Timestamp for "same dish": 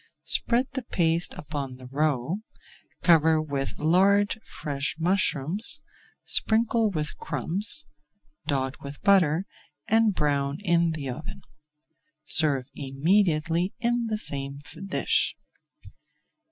14.17-15.35